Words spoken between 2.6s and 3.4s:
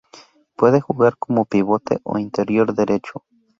Derecho.